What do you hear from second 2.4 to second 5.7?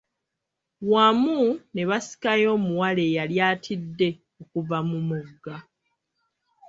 omuwala eyali atidde okuva mu mugga.